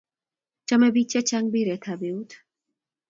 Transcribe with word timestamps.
chame 0.67 0.87
pik 0.95 1.07
che 1.11 1.19
chang 1.29 1.47
mpiret 1.49 1.83
ab 1.91 2.01
eut 2.09 2.29